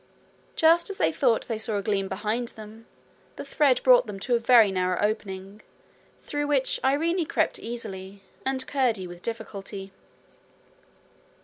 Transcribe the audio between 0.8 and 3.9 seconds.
as they thought they saw a gleam behind them, the thread